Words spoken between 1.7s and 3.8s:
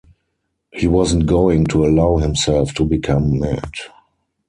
allow himself to become mad.